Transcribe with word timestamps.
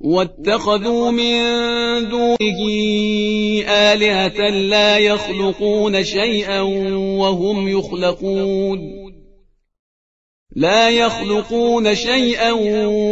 واتخذوا 0.00 1.10
من 1.10 1.38
دونه 2.08 2.60
آلهة 3.68 4.50
لا 4.50 4.98
يخلقون 4.98 6.04
شيئا 6.04 6.60
وهم 7.18 7.68
يخلقون. 7.68 8.78
لا 10.56 10.88
يخلقون 10.90 11.94
شيئا 11.94 12.52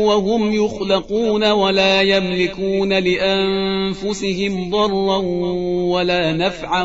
وهم 0.06 0.64
يخلقون 0.64 1.50
ولا 1.50 2.02
يملكون 2.02 2.92
لأنفسهم 2.92 4.70
ضرا 4.70 5.18
ولا 5.94 6.32
نفعا 6.32 6.84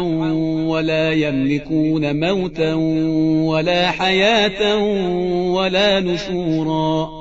ولا 0.67 1.11
يملكون 1.11 2.19
موتا 2.19 2.73
ولا 3.45 3.91
حياة 3.91 4.77
ولا 5.53 5.99
نشورا. 5.99 7.20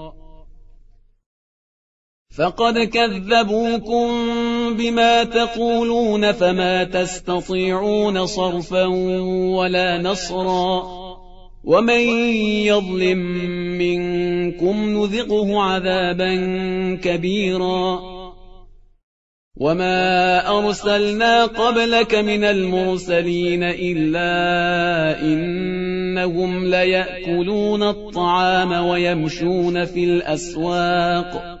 فقد 2.37 2.79
كذبوكم 2.79 4.07
بما 4.77 5.23
تقولون 5.23 6.31
فما 6.31 6.83
تستطيعون 6.83 8.25
صرفا 8.25 8.85
ولا 9.55 9.97
نصرا 9.97 10.83
ومن 11.63 11.99
يظلم 12.65 13.17
منكم 13.77 14.89
نذقه 14.89 15.61
عذابا 15.61 16.35
كبيرا 17.03 17.99
وما 19.57 20.47
أرسلنا 20.57 21.45
قبلك 21.45 22.15
من 22.15 22.43
المرسلين 22.43 23.63
إلا 23.63 25.21
إنهم 25.21 26.65
ليأكلون 26.65 27.83
الطعام 27.83 28.87
ويمشون 28.87 29.85
في 29.85 30.03
الأسواق 30.03 31.60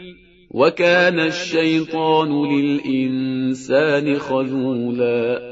وكان 0.53 1.19
الشيطان 1.19 2.45
للإنسان 2.45 4.19
خذولا. 4.19 5.51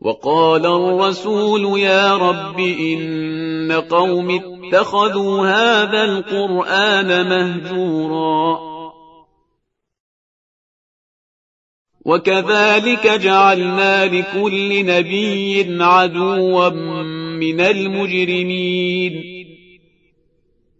وقال 0.00 0.66
الرسول 0.66 1.80
يا 1.80 2.16
رب 2.16 2.60
إن 2.60 3.72
قوم 3.72 4.30
اتخذوا 4.30 5.46
هذا 5.46 6.04
القرآن 6.04 7.28
مهجوراً. 7.28 8.68
وكذلك 12.04 13.06
جعلنا 13.06 14.06
لكل 14.06 14.86
نبي 14.86 15.82
عدوا 15.84 16.68
من 17.38 17.60
المجرمين. 17.60 19.37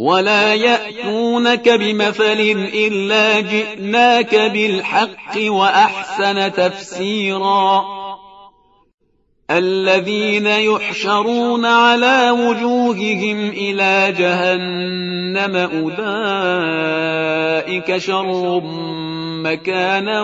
ولا 0.00 0.54
يأتونك 0.54 1.68
بمثل 1.68 2.40
إلا 2.74 3.40
جئناك 3.40 4.34
بالحق 4.34 5.36
وأحسن 5.36 6.52
تفسيرا 6.52 7.84
الذين 9.50 10.46
يحشرون 10.46 11.64
على 11.66 12.30
وجوههم 12.30 13.48
إلى 13.48 14.14
جهنم 14.18 15.56
أولئك 15.96 17.16
شر 17.96 18.60
مكانا 19.44 20.22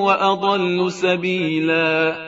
وأضل 0.00 0.92
سبيلا 0.92 2.27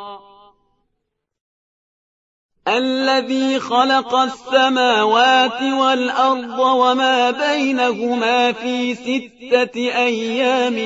الذي 2.67 3.59
خلق 3.59 4.15
السماوات 4.15 5.61
والأرض 5.61 6.59
وما 6.59 7.31
بينهما 7.31 8.51
في 8.51 8.95
ستة 8.95 9.77
أيام 9.77 10.77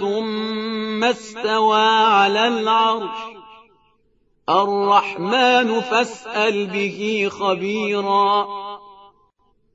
ثم 0.00 1.04
استوى 1.04 1.86
على 1.86 2.48
العرش. 2.48 3.18
الرحمن 4.48 5.80
فاسأل 5.80 6.66
به 6.66 7.28
خبيراً. 7.30 8.67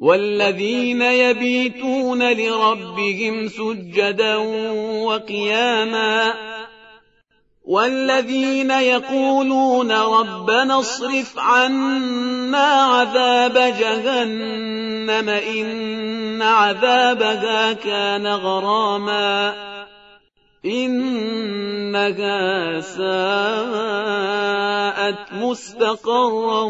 والذين 0.00 1.02
يبيتون 1.02 2.32
لربهم 2.32 3.48
سجدا 3.48 4.36
وقياما 5.04 6.34
والذين 7.64 8.70
يقولون 8.70 9.92
ربنا 9.92 10.80
اصرف 10.80 11.38
عنا 11.38 12.66
عذاب 12.66 13.54
جهنم 13.54 15.28
إن 15.28 16.42
عذابها 16.42 17.72
كان 17.72 18.26
غراما 18.26 19.54
إنها 20.64 22.40
ساءت 22.80 23.00
مستقرا 25.32 26.62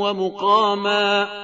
ومقاما 0.00 1.43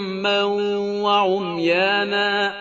وعميانا. 1.01 2.53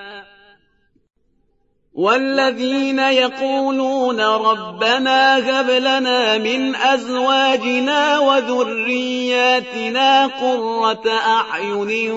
والذين 1.93 2.99
يقولون 2.99 4.21
ربنا 4.21 5.39
هب 5.39 5.71
لنا 5.71 6.39
من 6.39 6.77
أزواجنا 6.77 8.19
وذرياتنا 8.19 10.27
قرة 10.27 11.11
أعين 11.11 12.11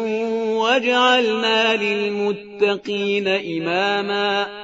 واجعلنا 0.56 1.76
للمتقين 1.76 3.28
إماما. 3.28 4.64